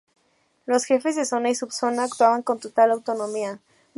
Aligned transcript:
Los 0.65 0.85
jefes 0.85 1.15
de 1.15 1.25
zona 1.25 1.51
y 1.51 1.53
subzona 1.53 2.05
actuaban 2.05 2.41
con 2.41 2.59
total 2.59 2.89
autonomía. 2.89 3.59